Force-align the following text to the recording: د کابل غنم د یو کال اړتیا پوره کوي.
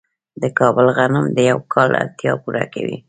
د 0.41 0.43
کابل 0.59 0.87
غنم 0.97 1.25
د 1.35 1.37
یو 1.49 1.59
کال 1.73 1.89
اړتیا 2.03 2.31
پوره 2.43 2.63
کوي. 2.73 2.97